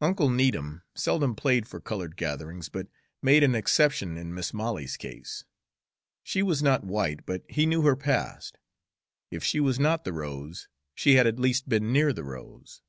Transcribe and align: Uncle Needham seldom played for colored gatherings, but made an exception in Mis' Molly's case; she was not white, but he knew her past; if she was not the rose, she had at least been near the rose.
Uncle 0.00 0.28
Needham 0.28 0.82
seldom 0.96 1.36
played 1.36 1.68
for 1.68 1.78
colored 1.80 2.16
gatherings, 2.16 2.68
but 2.68 2.88
made 3.22 3.44
an 3.44 3.54
exception 3.54 4.16
in 4.18 4.34
Mis' 4.34 4.52
Molly's 4.52 4.96
case; 4.96 5.44
she 6.24 6.42
was 6.42 6.64
not 6.64 6.82
white, 6.82 7.24
but 7.24 7.44
he 7.48 7.64
knew 7.64 7.82
her 7.82 7.94
past; 7.94 8.58
if 9.30 9.44
she 9.44 9.60
was 9.60 9.78
not 9.78 10.02
the 10.02 10.12
rose, 10.12 10.66
she 10.96 11.14
had 11.14 11.28
at 11.28 11.38
least 11.38 11.68
been 11.68 11.92
near 11.92 12.12
the 12.12 12.24
rose. 12.24 12.82